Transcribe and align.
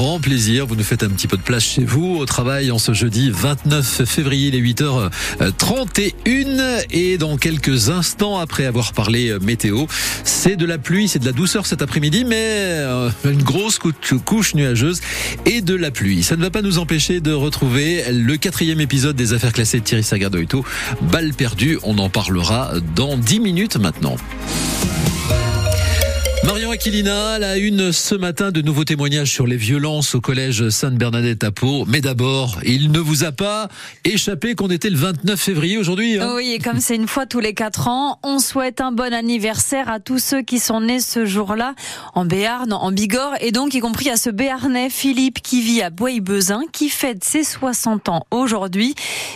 grand 0.00 0.18
plaisir. 0.18 0.64
Vous 0.64 0.76
nous 0.76 0.82
faites 0.82 1.02
un 1.02 1.10
petit 1.10 1.26
peu 1.26 1.36
de 1.36 1.42
place 1.42 1.62
chez 1.62 1.84
vous 1.84 2.16
au 2.16 2.24
travail 2.24 2.70
en 2.70 2.78
ce 2.78 2.94
jeudi 2.94 3.30
29 3.30 4.06
février, 4.06 4.50
les 4.50 4.62
8h31. 4.62 6.86
Et 6.90 7.18
dans 7.18 7.36
quelques 7.36 7.90
instants, 7.90 8.38
après 8.38 8.64
avoir 8.64 8.94
parlé 8.94 9.36
météo, 9.42 9.84
c'est 10.24 10.56
de 10.56 10.64
la 10.64 10.78
pluie, 10.78 11.06
c'est 11.06 11.18
de 11.18 11.26
la 11.26 11.32
douceur 11.32 11.66
cet 11.66 11.82
après-midi, 11.82 12.24
mais 12.24 12.36
euh, 12.38 13.10
une 13.26 13.42
grosse 13.42 13.78
couche 13.78 14.54
nuageuse 14.54 15.02
et 15.44 15.60
de 15.60 15.74
la 15.74 15.90
pluie. 15.90 16.22
Ça 16.22 16.36
ne 16.36 16.40
va 16.40 16.48
pas 16.48 16.62
nous 16.62 16.78
empêcher 16.78 17.20
de 17.20 17.32
retrouver 17.32 18.02
le 18.10 18.38
quatrième 18.38 18.80
épisode 18.80 19.16
des 19.16 19.34
affaires 19.34 19.52
classées 19.52 19.80
de 19.80 19.84
Thierry 19.84 20.02
Sagardoito. 20.02 20.64
Balle 21.12 21.34
perdue, 21.34 21.78
on 21.82 21.98
en 21.98 22.08
parlera 22.08 22.72
dans 22.96 23.18
10 23.18 23.40
minutes 23.40 23.76
maintenant. 23.76 24.16
Marion 26.42 26.70
Aquilina, 26.70 27.38
la 27.38 27.58
une 27.58 27.92
ce 27.92 28.14
matin 28.14 28.50
de 28.50 28.62
nouveaux 28.62 28.84
témoignages 28.84 29.30
sur 29.30 29.46
les 29.46 29.58
violences 29.58 30.14
au 30.14 30.22
collège 30.22 30.70
Sainte-Bernadette 30.70 31.44
à 31.44 31.50
Pau. 31.50 31.84
Mais 31.86 32.00
d'abord, 32.00 32.58
il 32.64 32.90
ne 32.90 32.98
vous 32.98 33.24
a 33.24 33.32
pas 33.32 33.68
échappé 34.04 34.54
qu'on 34.54 34.70
était 34.70 34.88
le 34.88 34.96
29 34.96 35.38
février 35.38 35.76
aujourd'hui. 35.76 36.18
Hein 36.18 36.32
oui, 36.36 36.52
et 36.52 36.58
comme 36.58 36.80
c'est 36.80 36.96
une 36.96 37.06
fois 37.06 37.26
tous 37.26 37.40
les 37.40 37.52
quatre 37.52 37.88
ans, 37.88 38.18
on 38.22 38.38
souhaite 38.38 38.80
un 38.80 38.90
bon 38.90 39.12
anniversaire 39.12 39.90
à 39.90 40.00
tous 40.00 40.18
ceux 40.18 40.40
qui 40.40 40.60
sont 40.60 40.80
nés 40.80 41.00
ce 41.00 41.26
jour-là 41.26 41.74
en 42.14 42.24
Béarn, 42.24 42.72
en 42.72 42.90
Bigorre, 42.90 43.34
et 43.40 43.52
donc 43.52 43.74
y 43.74 43.80
compris 43.80 44.08
à 44.08 44.16
ce 44.16 44.30
Béarnais 44.30 44.88
Philippe 44.88 45.42
qui 45.42 45.60
vit 45.60 45.82
à 45.82 45.90
Bois-Bezin, 45.90 46.62
qui 46.72 46.88
fête 46.88 47.22
ses 47.22 47.44
60 47.44 48.08
ans 48.08 48.26
aujourd'hui. 48.30 48.94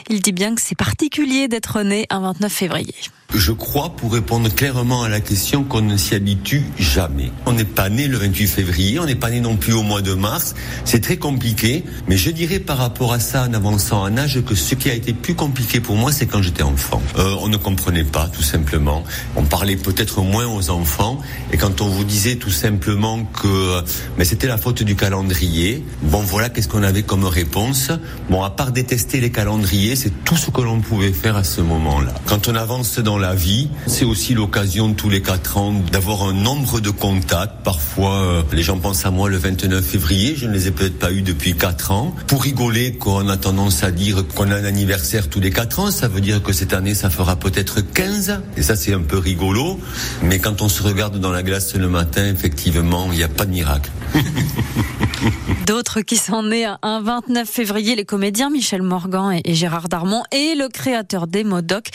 Il 0.09 0.23
dit 0.23 0.33
bien 0.33 0.55
que 0.55 0.63
c'est 0.63 0.75
particulier 0.75 1.49
d'être 1.49 1.83
né 1.83 2.07
un 2.09 2.21
29 2.21 2.51
février 2.51 2.95
je 3.35 3.53
crois, 3.53 3.91
pour 3.91 4.13
répondre 4.13 4.49
clairement 4.49 5.03
à 5.03 5.09
la 5.09 5.21
question, 5.21 5.65
qu'on 5.65 5.81
ne 5.81 5.97
s'y 5.97 6.15
habitue 6.15 6.65
jamais. 6.79 7.33
On 7.47 7.53
n'est 7.53 7.65
pas 7.65 7.89
né 7.89 8.07
le 8.07 8.17
28 8.19 8.47
février, 8.47 8.99
on 9.01 9.07
n'est 9.07 9.15
pas 9.15 9.31
né 9.31 9.41
non 9.41 9.57
plus 9.57 9.73
au 9.73 9.83
mois 9.83 10.03
de 10.03 10.15
mars. 10.15 10.55
C'est 10.85 11.01
très 11.01 11.17
compliqué, 11.17 11.85
mais 12.07 12.17
je 12.17 12.31
dirais 12.31 12.61
par 12.61 12.79
rapport 12.79 13.13
à 13.13 13.19
ça, 13.19 13.47
en 13.49 13.53
avançant 13.53 14.03
en 14.03 14.17
âge, 14.17 14.41
que 14.45 14.55
ce 14.55 14.75
qui 14.75 14.89
a 14.89 14.95
été 14.95 15.13
plus 15.13 15.35
compliqué 15.35 15.81
pour 15.81 15.97
moi, 15.97 16.13
c'est 16.13 16.27
quand 16.27 16.43
j'étais 16.43 16.63
enfant. 16.63 17.03
Euh, 17.19 17.35
on 17.41 17.49
ne 17.49 17.57
comprenait 17.57 18.05
pas, 18.05 18.29
tout 18.29 18.43
simplement. 18.43 19.03
On 19.37 19.43
parlait 19.43 19.77
peut-être 19.77 20.23
moins 20.23 20.47
aux 20.47 20.71
enfants, 20.71 21.21
et 21.53 21.57
quand 21.57 21.81
on 21.81 21.89
vous 21.89 22.05
disait 22.05 22.37
tout 22.37 22.51
simplement 22.51 23.25
que 23.25 23.83
mais 24.17 24.25
c'était 24.25 24.47
la 24.47 24.59
faute 24.59 24.83
du 24.83 24.95
calendrier, 24.95 25.85
bon 26.03 26.21
voilà, 26.21 26.49
qu'est-ce 26.49 26.69
qu'on 26.69 26.83
avait 26.83 27.03
comme 27.03 27.25
réponse 27.25 27.91
Bon, 28.31 28.43
à 28.43 28.51
part 28.51 28.73
détester 28.73 29.21
les 29.21 29.31
calendriers, 29.31 29.97
c'est 29.97 30.25
tout 30.25 30.37
ce 30.37 30.51
que 30.51 30.61
l'on 30.61 30.81
pouvait 30.81 31.13
faire 31.13 31.37
à 31.37 31.45
ce 31.45 31.61
moment-là. 31.61 32.15
Quand 32.27 32.49
on 32.49 32.55
avance 32.55 32.99
dans 32.99 33.19
la 33.25 33.35
vie. 33.35 33.71
C'est 33.87 34.05
aussi 34.05 34.35
l'occasion 34.35 34.93
tous 34.93 35.09
les 35.09 35.23
quatre 35.23 35.57
ans 35.57 35.73
d'avoir 35.91 36.25
un 36.25 36.35
nombre 36.35 36.81
de 36.81 36.91
contacts. 36.91 37.63
Parfois, 37.65 38.17
euh, 38.17 38.43
les 38.53 38.63
gens 38.63 38.77
pensent 38.79 39.07
à 39.07 39.11
moi 39.11 39.31
le 39.31 39.39
29 39.39 39.83
février. 39.83 40.35
Je 40.37 40.47
ne 40.47 40.53
les 40.53 40.69
ai 40.69 40.73
peut-être 40.73 40.99
pas 40.99 41.11
eu 41.11 41.23
depuis 41.23 41.55
quatre 41.55 41.91
ans. 41.91 42.15
Pour 42.27 42.43
rigoler, 42.43 42.93
qu'on 42.97 43.27
a 43.31 43.39
tendance 43.39 43.83
à 43.83 43.93
dire 43.93 44.27
qu'on 44.35 44.51
a 44.51 44.57
un 44.57 44.65
anniversaire 44.65 45.31
tous 45.31 45.41
les 45.41 45.51
quatre 45.51 45.81
ans, 45.81 45.91
ça 45.91 46.07
veut 46.07 46.21
dire 46.21 46.43
que 46.43 46.53
cette 46.53 46.75
année, 46.75 46.95
ça 46.95 47.09
fera 47.09 47.37
peut-être 47.37 47.81
15. 47.81 48.41
Et 48.59 48.63
ça, 48.63 48.77
c'est 48.77 48.93
un 48.93 49.01
peu 49.01 49.17
rigolo. 49.17 49.81
Mais 50.23 50.39
quand 50.39 50.61
on 50.61 50.69
se 50.69 50.83
regarde 50.83 51.19
dans 51.19 51.33
la 51.33 51.43
glace 51.43 51.75
le 51.75 51.89
matin, 51.89 52.27
effectivement, 52.27 53.09
il 53.11 53.17
n'y 53.17 53.25
a 53.25 53.29
pas 53.29 53.47
de 53.47 53.53
miracle. 53.53 53.91
D'autres 55.67 56.03
qui 56.03 56.17
sont 56.17 56.43
nés 56.43 56.67
un 56.83 57.01
29 57.01 57.49
février, 57.49 57.97
les 57.97 58.05
comédiens 58.05 58.51
Michel 58.51 58.83
Morgan 58.83 59.41
et 59.43 59.55
Gérard 59.55 59.89
Darmon 59.89 60.23
et 60.31 60.55
le 60.55 60.69
créateur 60.69 61.27
des 61.27 61.43
Modoc, 61.43 61.89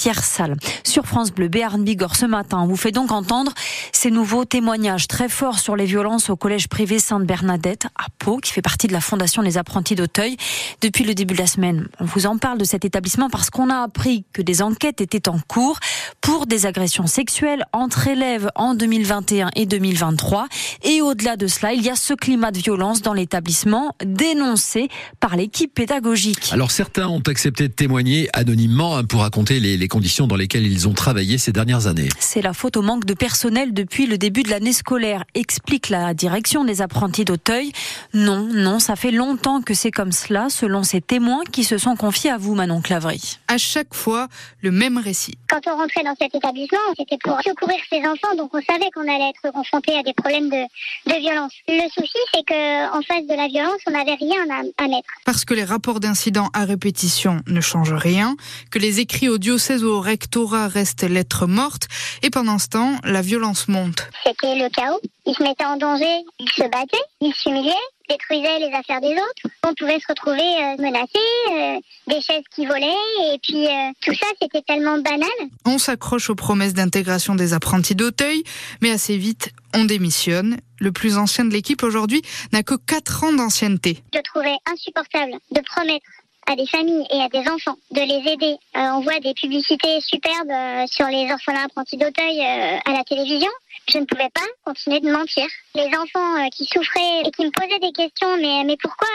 Pierre 0.00 0.24
Salle. 0.24 0.56
Sur 0.82 1.04
France 1.04 1.30
Bleu, 1.30 1.48
Béarn 1.48 1.84
Bigorre 1.84 2.16
ce 2.16 2.24
matin, 2.24 2.58
on 2.62 2.66
vous 2.66 2.78
fait 2.78 2.90
donc 2.90 3.12
entendre 3.12 3.52
ces 3.92 4.10
nouveaux 4.10 4.46
témoignages 4.46 5.06
très 5.08 5.28
forts 5.28 5.58
sur 5.58 5.76
les 5.76 5.84
violences 5.84 6.30
au 6.30 6.36
collège 6.36 6.68
privé 6.68 6.98
Sainte-Bernadette 6.98 7.84
à 7.96 8.06
Pau, 8.18 8.38
qui 8.38 8.50
fait 8.50 8.62
partie 8.62 8.86
de 8.86 8.94
la 8.94 9.02
Fondation 9.02 9.42
des 9.42 9.58
apprentis 9.58 9.96
d'Auteuil. 9.96 10.38
Depuis 10.80 11.04
le 11.04 11.12
début 11.12 11.34
de 11.34 11.38
la 11.40 11.46
semaine, 11.46 11.86
on 11.98 12.06
vous 12.06 12.24
en 12.24 12.38
parle 12.38 12.56
de 12.56 12.64
cet 12.64 12.86
établissement 12.86 13.28
parce 13.28 13.50
qu'on 13.50 13.68
a 13.68 13.82
appris 13.82 14.24
que 14.32 14.40
des 14.40 14.62
enquêtes 14.62 15.02
étaient 15.02 15.28
en 15.28 15.38
cours 15.38 15.78
pour 16.22 16.46
des 16.46 16.64
agressions 16.64 17.06
sexuelles 17.06 17.66
entre 17.74 18.08
élèves 18.08 18.48
en 18.54 18.74
2021 18.74 19.50
et 19.54 19.66
2023. 19.66 20.48
Et 20.82 21.02
au-delà 21.02 21.36
de 21.36 21.46
cela, 21.46 21.74
il 21.74 21.82
y 21.82 21.90
a 21.90 21.94
ce 21.94 22.14
climat 22.14 22.52
de 22.52 22.58
violence 22.58 23.02
dans 23.02 23.12
l'établissement 23.12 23.94
dénoncé 24.02 24.88
par 25.20 25.36
l'équipe 25.36 25.74
pédagogique. 25.74 26.48
Alors 26.52 26.70
certains 26.70 27.06
ont 27.08 27.20
accepté 27.26 27.68
de 27.68 27.74
témoigner 27.74 28.30
anonymement 28.32 28.96
hein, 28.96 29.04
pour 29.04 29.20
raconter 29.20 29.60
les, 29.60 29.76
les 29.76 29.89
conditions 29.90 30.26
dans 30.26 30.36
lesquelles 30.36 30.66
ils 30.66 30.88
ont 30.88 30.94
travaillé 30.94 31.36
ces 31.36 31.52
dernières 31.52 31.86
années. 31.86 32.08
C'est 32.18 32.40
la 32.40 32.54
faute 32.54 32.78
au 32.78 32.82
manque 32.82 33.04
de 33.04 33.12
personnel 33.12 33.74
depuis 33.74 34.06
le 34.06 34.16
début 34.16 34.42
de 34.42 34.48
l'année 34.48 34.72
scolaire, 34.72 35.24
explique 35.34 35.90
la 35.90 36.14
direction 36.14 36.64
des 36.64 36.80
apprentis 36.80 37.26
d'Auteuil. 37.26 37.72
Non, 38.14 38.48
non, 38.50 38.78
ça 38.78 38.96
fait 38.96 39.10
longtemps 39.10 39.60
que 39.60 39.74
c'est 39.74 39.90
comme 39.90 40.12
cela, 40.12 40.48
selon 40.48 40.82
ces 40.82 41.02
témoins 41.02 41.42
qui 41.52 41.64
se 41.64 41.76
sont 41.76 41.96
confiés 41.96 42.30
à 42.30 42.38
vous, 42.38 42.54
Manon 42.54 42.80
Clavry. 42.80 43.38
À 43.48 43.58
chaque 43.58 43.92
fois, 43.92 44.28
le 44.62 44.70
même 44.70 44.96
récit. 44.96 45.36
Quand 45.48 45.60
on 45.66 45.76
rentrait 45.76 46.04
dans 46.04 46.14
cet 46.18 46.34
établissement, 46.34 46.78
c'était 46.96 47.18
pour 47.22 47.38
secourir 47.42 47.78
ses 47.90 47.98
enfants, 47.98 48.34
donc 48.38 48.54
on 48.54 48.62
savait 48.62 48.90
qu'on 48.94 49.02
allait 49.02 49.30
être 49.30 49.52
confronté 49.52 49.98
à 49.98 50.02
des 50.02 50.14
problèmes 50.14 50.48
de, 50.48 51.12
de 51.12 51.20
violence. 51.20 51.52
Le 51.68 51.88
souci, 51.92 52.18
c'est 52.32 52.44
qu'en 52.46 53.02
face 53.02 53.26
de 53.26 53.36
la 53.36 53.48
violence, 53.48 53.80
on 53.86 53.90
n'avait 53.90 54.14
rien 54.14 54.42
à, 54.50 54.84
à 54.84 54.88
mettre. 54.88 55.08
Parce 55.24 55.44
que 55.44 55.54
les 55.54 55.64
rapports 55.64 56.00
d'incidents 56.00 56.48
à 56.54 56.64
répétition 56.64 57.40
ne 57.48 57.60
changent 57.60 57.92
rien, 57.92 58.36
que 58.70 58.78
les 58.78 59.00
écrits 59.00 59.28
audio 59.28 59.58
16 59.58 59.79
française 59.80 59.84
au 59.84 60.00
rectorat 60.00 60.68
reste 60.68 61.02
lettre 61.02 61.46
morte. 61.46 61.88
Et 62.22 62.30
pendant 62.30 62.58
ce 62.58 62.68
temps, 62.68 62.92
la 63.04 63.22
violence 63.22 63.68
monte. 63.68 64.08
C'était 64.24 64.54
le 64.56 64.68
chaos. 64.70 65.00
Ils 65.26 65.34
se 65.34 65.42
mettaient 65.42 65.64
en 65.64 65.76
danger, 65.76 66.24
ils 66.38 66.50
se 66.50 66.62
battaient, 66.62 67.04
ils 67.20 67.34
s'humiliaient 67.34 67.74
détruisaient 68.08 68.58
les 68.58 68.74
affaires 68.74 69.00
des 69.00 69.12
autres. 69.12 69.54
On 69.62 69.72
pouvait 69.74 70.00
se 70.00 70.06
retrouver 70.08 70.40
euh, 70.40 70.82
menacé, 70.82 71.20
euh, 71.52 71.78
des 72.08 72.20
chaises 72.20 72.42
qui 72.52 72.66
volaient, 72.66 72.88
et 73.32 73.38
puis 73.40 73.66
euh, 73.66 73.92
tout 74.00 74.12
ça, 74.14 74.26
c'était 74.42 74.62
tellement 74.62 74.98
banal. 74.98 75.28
On 75.64 75.78
s'accroche 75.78 76.28
aux 76.28 76.34
promesses 76.34 76.74
d'intégration 76.74 77.36
des 77.36 77.52
apprentis 77.52 77.94
d'Auteuil, 77.94 78.42
mais 78.80 78.90
assez 78.90 79.16
vite, 79.16 79.50
on 79.74 79.84
démissionne. 79.84 80.56
Le 80.80 80.90
plus 80.90 81.18
ancien 81.18 81.44
de 81.44 81.52
l'équipe 81.52 81.84
aujourd'hui 81.84 82.22
n'a 82.52 82.64
que 82.64 82.74
4 82.74 83.24
ans 83.24 83.32
d'ancienneté. 83.32 84.02
Je 84.12 84.20
trouvais 84.22 84.56
insupportable 84.66 85.34
de 85.52 85.60
promettre 85.60 86.06
à 86.50 86.56
des 86.56 86.66
familles 86.66 87.06
et 87.10 87.22
à 87.22 87.28
des 87.28 87.48
enfants, 87.48 87.76
de 87.92 88.00
les 88.00 88.32
aider. 88.32 88.56
Euh, 88.76 88.96
on 88.96 89.00
voit 89.00 89.20
des 89.20 89.34
publicités 89.34 90.00
superbes 90.00 90.50
euh, 90.50 90.84
sur 90.88 91.06
les 91.06 91.30
orphelins 91.30 91.64
apprentis 91.64 91.96
d'Auteuil 91.96 92.40
euh, 92.40 92.78
à 92.84 92.92
la 92.92 93.04
télévision. 93.04 93.50
Je 93.92 93.98
ne 93.98 94.04
pouvais 94.04 94.30
pas 94.34 94.46
continuer 94.64 95.00
de 95.00 95.10
mentir. 95.10 95.46
Les 95.74 95.86
enfants 95.86 96.48
qui 96.50 96.64
souffraient 96.66 97.22
et 97.24 97.30
qui 97.30 97.44
me 97.44 97.50
posaient 97.50 97.78
des 97.78 97.92
questions, 97.92 98.36
mais, 98.36 98.64
mais 98.64 98.76
pourquoi 98.80 99.08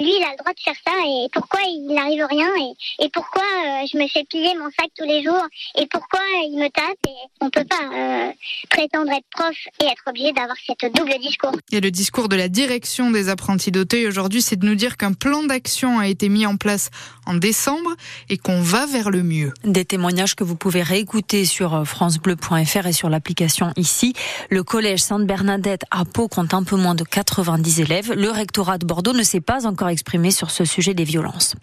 lui 0.00 0.12
il 0.16 0.24
a 0.24 0.30
le 0.32 0.36
droit 0.38 0.52
de 0.52 0.60
faire 0.60 0.74
ça 0.86 0.92
et 1.06 1.28
pourquoi 1.32 1.60
il 1.62 1.86
n'arrive 1.94 2.24
rien 2.30 2.48
et, 2.56 3.04
et 3.04 3.08
pourquoi 3.10 3.42
je 3.90 3.98
me 3.98 4.06
fais 4.08 4.24
piller 4.24 4.54
mon 4.58 4.70
sac 4.78 4.88
tous 4.96 5.06
les 5.06 5.22
jours 5.22 5.46
et 5.76 5.86
pourquoi 5.86 6.20
il 6.44 6.58
me 6.58 6.68
tape 6.68 6.98
et 7.08 7.14
on 7.40 7.50
peut 7.50 7.64
pas 7.64 8.32
prétendre 8.70 9.10
être 9.12 9.26
prof 9.30 9.56
et 9.82 9.86
être 9.86 10.02
obligé 10.06 10.32
d'avoir 10.32 10.56
cette 10.66 10.94
double 10.94 11.18
discours. 11.20 11.56
Et 11.72 11.80
le 11.80 11.90
discours 11.90 12.28
de 12.28 12.36
la 12.36 12.48
direction 12.48 13.10
des 13.10 13.28
apprentis 13.28 13.70
d'Auteuil 13.70 14.06
aujourd'hui, 14.06 14.42
c'est 14.42 14.56
de 14.56 14.66
nous 14.66 14.74
dire 14.74 14.96
qu'un 14.96 15.12
plan 15.12 15.42
d'action 15.42 15.98
a 15.98 16.08
été 16.08 16.28
mis 16.28 16.46
en 16.46 16.56
place 16.56 16.90
en 17.26 17.34
décembre 17.34 17.94
et 18.28 18.38
qu'on 18.38 18.60
va 18.60 18.86
vers 18.86 19.10
le 19.10 19.22
mieux. 19.22 19.52
Des 19.64 19.84
témoignages 19.84 20.34
que 20.34 20.44
vous 20.44 20.56
pouvez 20.56 20.82
réécouter 20.82 21.44
sur 21.44 21.74
euh, 21.74 21.84
francebleu.fr 21.84 22.86
et 22.86 22.92
sur 22.92 23.08
l'application 23.08 23.72
ici. 23.76 23.93
Le 24.50 24.62
collège 24.62 25.00
Sainte-Bernadette 25.00 25.82
à 25.90 26.04
Pau 26.04 26.28
compte 26.28 26.54
un 26.54 26.62
peu 26.62 26.76
moins 26.76 26.94
de 26.94 27.04
90 27.04 27.80
élèves. 27.80 28.12
Le 28.12 28.30
rectorat 28.30 28.78
de 28.78 28.86
Bordeaux 28.86 29.12
ne 29.12 29.22
s'est 29.22 29.40
pas 29.40 29.66
encore 29.66 29.88
exprimé 29.88 30.30
sur 30.30 30.50
ce 30.50 30.64
sujet 30.64 30.94
des 30.94 31.04
violences. 31.04 31.54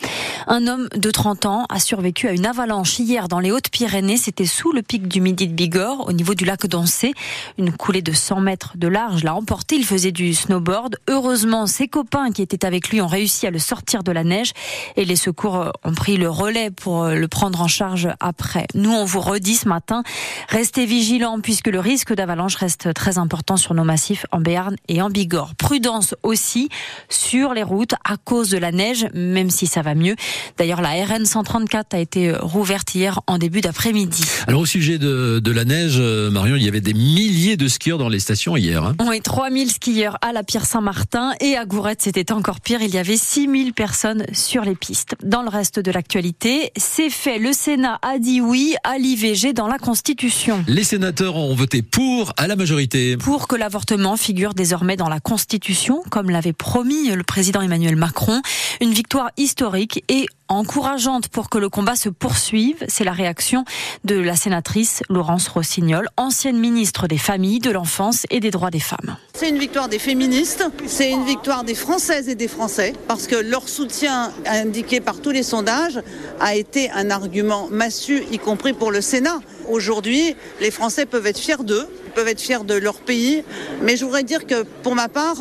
Un 0.47 0.67
homme 0.67 0.87
de 0.95 1.11
30 1.11 1.45
ans 1.45 1.65
a 1.69 1.79
survécu 1.79 2.27
à 2.27 2.31
une 2.31 2.45
avalanche 2.45 2.99
hier 2.99 3.27
dans 3.27 3.39
les 3.39 3.51
Hautes-Pyrénées. 3.51 4.17
C'était 4.17 4.45
sous 4.45 4.71
le 4.71 4.81
pic 4.81 5.07
du 5.07 5.21
Midi 5.21 5.47
de 5.47 5.53
Bigorre, 5.53 6.07
au 6.07 6.13
niveau 6.13 6.33
du 6.33 6.45
lac 6.45 6.65
d'Ancé. 6.65 7.13
Une 7.57 7.71
coulée 7.71 8.01
de 8.01 8.11
100 8.11 8.41
mètres 8.41 8.73
de 8.75 8.87
large 8.87 9.23
l'a 9.23 9.35
emporté. 9.35 9.75
Il 9.75 9.85
faisait 9.85 10.11
du 10.11 10.33
snowboard. 10.33 10.97
Heureusement, 11.07 11.67
ses 11.67 11.87
copains 11.87 12.31
qui 12.31 12.41
étaient 12.41 12.65
avec 12.65 12.89
lui 12.89 13.01
ont 13.01 13.07
réussi 13.07 13.47
à 13.47 13.51
le 13.51 13.59
sortir 13.59 14.03
de 14.03 14.11
la 14.11 14.23
neige 14.23 14.51
et 14.95 15.05
les 15.05 15.15
secours 15.15 15.71
ont 15.83 15.93
pris 15.93 16.17
le 16.17 16.29
relais 16.29 16.71
pour 16.71 17.05
le 17.07 17.27
prendre 17.27 17.61
en 17.61 17.67
charge 17.67 18.09
après. 18.19 18.67
Nous, 18.73 18.91
on 18.91 19.05
vous 19.05 19.21
redit 19.21 19.55
ce 19.55 19.67
matin, 19.67 20.03
restez 20.49 20.85
vigilants 20.85 21.39
puisque 21.41 21.67
le 21.67 21.79
risque 21.79 22.13
d'avalanche 22.21 22.53
reste 22.53 22.93
très 22.93 23.17
important 23.17 23.57
sur 23.57 23.73
nos 23.73 23.83
massifs 23.83 24.27
en 24.31 24.41
Béarn 24.41 24.75
et 24.87 25.01
en 25.01 25.09
Bigorre. 25.09 25.55
Prudence 25.55 26.13
aussi 26.21 26.69
sur 27.09 27.55
les 27.55 27.63
routes 27.63 27.95
à 28.05 28.17
cause 28.17 28.51
de 28.51 28.59
la 28.59 28.71
neige, 28.71 29.07
même 29.15 29.49
si 29.49 29.65
ça 29.65 29.81
va 29.81 29.95
mieux. 29.95 30.15
D'ailleurs, 30.59 30.81
la 30.81 30.91
RN 31.03 31.25
134 31.25 31.95
a 31.95 31.99
été 31.99 32.31
rouverte 32.33 32.93
hier 32.93 33.21
en 33.25 33.39
début 33.39 33.61
d'après-midi. 33.61 34.21
Alors 34.45 34.61
au 34.61 34.65
sujet 34.67 34.99
de, 34.99 35.39
de, 35.39 35.51
la 35.51 35.65
neige, 35.65 35.95
euh, 35.97 36.29
Marion, 36.29 36.55
il 36.57 36.63
y 36.63 36.67
avait 36.67 36.79
des 36.79 36.93
milliers 36.93 37.57
de 37.57 37.67
skieurs 37.67 37.97
dans 37.97 38.09
les 38.09 38.19
stations 38.19 38.55
hier. 38.55 38.83
Hein. 38.83 38.95
Oui, 39.07 39.19
3000 39.19 39.71
skieurs 39.71 40.19
à 40.21 40.31
la 40.31 40.43
Pierre 40.43 40.67
Saint-Martin 40.67 41.33
et 41.39 41.55
à 41.55 41.65
Gourette, 41.65 42.03
c'était 42.03 42.31
encore 42.31 42.59
pire. 42.59 42.83
Il 42.83 42.93
y 42.93 42.99
avait 42.99 43.17
6000 43.17 43.73
personnes 43.73 44.25
sur 44.31 44.63
les 44.63 44.75
pistes. 44.75 45.15
Dans 45.23 45.41
le 45.41 45.49
reste 45.49 45.79
de 45.79 45.89
l'actualité, 45.89 46.71
c'est 46.77 47.09
fait. 47.09 47.39
Le 47.39 47.51
Sénat 47.51 47.97
a 48.03 48.19
dit 48.19 48.41
oui 48.41 48.75
à 48.83 48.99
l'IVG 48.99 49.53
dans 49.53 49.67
la 49.67 49.79
Constitution. 49.79 50.63
Les 50.67 50.83
sénateurs 50.83 51.35
ont 51.35 51.55
voté 51.55 51.81
pour 51.81 52.10
la 52.47 52.55
majorité. 52.55 53.17
Pour 53.17 53.47
que 53.47 53.55
l'avortement 53.55 54.17
figure 54.17 54.53
désormais 54.53 54.97
dans 54.97 55.09
la 55.09 55.19
Constitution, 55.19 56.03
comme 56.09 56.29
l'avait 56.29 56.53
promis 56.53 57.09
le 57.09 57.23
président 57.23 57.61
Emmanuel 57.61 57.95
Macron. 57.95 58.41
Une 58.81 58.91
victoire 58.91 59.31
historique 59.37 60.03
et 60.09 60.25
encourageante 60.51 61.27
pour 61.27 61.49
que 61.49 61.57
le 61.57 61.69
combat 61.69 61.95
se 61.95 62.09
poursuive. 62.09 62.83
C'est 62.87 63.03
la 63.03 63.11
réaction 63.11 63.63
de 64.03 64.15
la 64.15 64.35
sénatrice 64.35 65.01
Laurence 65.09 65.47
Rossignol, 65.47 66.07
ancienne 66.17 66.57
ministre 66.57 67.07
des 67.07 67.17
Familles, 67.17 67.59
de 67.59 67.71
l'Enfance 67.71 68.25
et 68.29 68.39
des 68.39 68.51
Droits 68.51 68.71
des 68.71 68.79
Femmes. 68.79 69.17
C'est 69.33 69.49
une 69.49 69.57
victoire 69.57 69.89
des 69.89 69.99
féministes, 69.99 70.63
c'est 70.85 71.09
une 71.09 71.25
victoire 71.25 71.63
des 71.63 71.75
Françaises 71.75 72.29
et 72.29 72.35
des 72.35 72.47
Français, 72.47 72.93
parce 73.07 73.27
que 73.27 73.35
leur 73.35 73.67
soutien 73.67 74.31
indiqué 74.45 74.99
par 74.99 75.21
tous 75.21 75.31
les 75.31 75.43
sondages 75.43 75.99
a 76.39 76.55
été 76.55 76.91
un 76.91 77.09
argument 77.09 77.67
massu, 77.71 78.23
y 78.31 78.37
compris 78.37 78.73
pour 78.73 78.91
le 78.91 79.01
Sénat. 79.01 79.39
Aujourd'hui, 79.69 80.35
les 80.59 80.71
Français 80.71 81.05
peuvent 81.05 81.27
être 81.27 81.39
fiers 81.39 81.63
d'eux, 81.63 81.87
peuvent 82.13 82.27
être 82.27 82.41
fiers 82.41 82.63
de 82.65 82.73
leur 82.73 82.95
pays, 82.95 83.43
mais 83.81 83.95
je 83.95 84.03
voudrais 84.03 84.23
dire 84.23 84.45
que 84.45 84.63
pour 84.83 84.95
ma 84.95 85.07
part, 85.07 85.37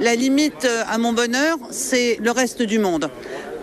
la 0.00 0.14
limite 0.14 0.68
à 0.88 0.98
mon 0.98 1.12
bonheur, 1.12 1.56
c'est 1.70 2.18
le 2.20 2.30
reste 2.30 2.62
du 2.62 2.78
monde. 2.78 3.10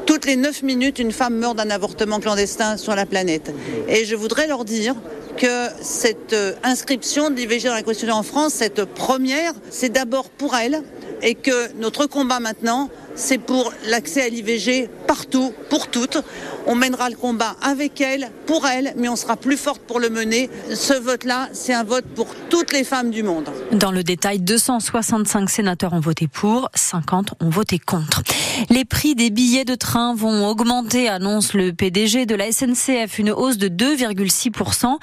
Toutes 0.06 0.26
les 0.26 0.36
9 0.36 0.64
minutes, 0.64 1.00
une 1.00 1.12
femme 1.12 1.36
meurt 1.36 1.56
d'un 1.56 1.70
avortement 1.70 2.20
clandestin 2.20 2.78
sur 2.78 2.96
la 2.96 3.06
planète. 3.06 3.54
Et 3.88 4.06
je 4.06 4.16
voudrais 4.16 4.48
leur 4.48 4.66
dire 4.66 4.96
que 5.38 5.68
cette 5.82 6.34
euh, 6.34 6.54
inscription 6.64 7.30
de 7.30 7.36
l'IVG 7.36 7.68
dans 7.68 7.74
la 7.74 7.84
Constitution 7.84 8.16
en 8.16 8.24
France, 8.24 8.54
cette 8.54 8.86
première, 8.86 9.54
c'est 9.70 9.90
d'abord 9.90 10.30
pour 10.30 10.56
elle 10.56 10.84
et 11.22 11.36
que 11.36 11.72
notre 11.80 12.06
combat 12.06 12.40
maintenant, 12.40 12.90
c'est 13.16 13.38
pour 13.38 13.74
l'accès 13.86 14.24
à 14.24 14.30
l'IVG 14.30 14.90
partout, 15.12 15.54
pour 15.70 15.90
toutes. 15.90 16.20
On 16.68 16.76
mènera 16.76 17.10
le 17.10 17.18
combat 17.18 17.58
avec 17.62 18.00
elle, 18.00 18.32
pour 18.46 18.66
elle, 18.66 18.94
mais 18.96 19.10
on 19.10 19.18
sera 19.18 19.36
plus 19.36 19.58
forte 19.58 19.82
pour 19.82 20.00
le 20.00 20.10
mener. 20.10 20.50
Ce 20.74 20.94
vote-là, 20.94 21.50
c'est 21.52 21.74
un 21.74 21.84
vote 21.84 22.06
pour 22.16 22.28
toutes 22.50 22.72
les 22.72 22.86
femmes 22.86 23.12
du 23.12 23.22
monde. 23.22 23.50
Dans 23.74 23.92
le 23.92 24.04
détail, 24.04 24.40
265 24.40 25.50
sénateurs 25.50 25.92
ont 25.92 26.00
voté 26.00 26.30
pour, 26.30 26.70
50 26.76 27.34
ont 27.42 27.50
voté 27.50 27.78
contre. 27.78 28.24
Les 28.70 28.86
prix 28.86 29.16
des 29.16 29.32
billets 29.32 29.66
de 29.66 29.76
train 29.76 30.16
vont 30.16 30.48
augmenter, 30.48 31.10
annonce 31.10 31.56
le 31.56 31.74
PDG 31.74 32.26
de 32.26 32.36
la 32.36 32.50
SNCF, 32.50 33.20
une 33.20 33.32
hausse 33.32 33.58
de 33.58 33.68
2,6%. 33.68 34.98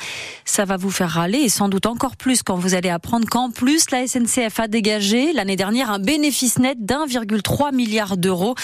Ça 0.46 0.64
va 0.64 0.78
vous 0.78 0.90
faire 0.90 1.10
râler 1.10 1.40
et 1.40 1.48
sans 1.50 1.68
doute 1.68 1.84
encore 1.84 2.16
plus 2.16 2.42
quand 2.42 2.56
vous 2.56 2.74
allez 2.74 2.88
apprendre 2.88 3.28
qu'en 3.28 3.50
plus 3.50 3.90
la 3.90 4.06
SNCF 4.06 4.58
a 4.60 4.68
dégagé 4.68 5.34
l'année 5.34 5.56
dernière 5.56 5.90
un 5.90 5.98
bénéfice 5.98 6.58
net 6.58 6.78
d'1,3 6.80 7.74
milliard 7.74 8.16
d'euros 8.16 8.54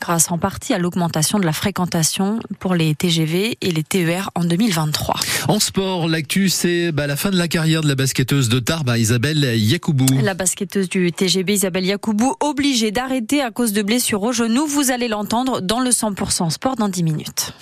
grâce 0.00 0.30
en 0.30 0.36
partie 0.36 0.74
à 0.74 0.78
l'augmentation 0.82 1.38
de 1.38 1.46
la 1.46 1.52
fréquentation 1.52 2.40
pour 2.58 2.74
les 2.74 2.94
TGV 2.94 3.56
et 3.60 3.70
les 3.70 3.82
TER 3.82 4.30
en 4.34 4.44
2023. 4.44 5.14
En 5.48 5.60
sport, 5.60 6.08
l'actu, 6.08 6.48
c'est 6.48 6.92
bah, 6.92 7.06
la 7.06 7.16
fin 7.16 7.30
de 7.30 7.38
la 7.38 7.48
carrière 7.48 7.80
de 7.80 7.88
la 7.88 7.94
basketteuse 7.94 8.48
de 8.48 8.58
Tarbes, 8.58 8.86
bah, 8.86 8.98
Isabelle 8.98 9.38
Yacoubou. 9.56 10.06
La 10.22 10.34
basketteuse 10.34 10.88
du 10.88 11.12
TGB, 11.12 11.54
Isabelle 11.54 11.86
Yacoubou, 11.86 12.34
obligée 12.40 12.90
d'arrêter 12.90 13.40
à 13.40 13.50
cause 13.50 13.72
de 13.72 13.82
blessures 13.82 14.22
au 14.22 14.32
genou. 14.32 14.66
Vous 14.66 14.90
allez 14.90 15.08
l'entendre 15.08 15.60
dans 15.60 15.80
le 15.80 15.90
100% 15.90 16.50
sport 16.50 16.76
dans 16.76 16.88
10 16.88 17.02
minutes. 17.04 17.54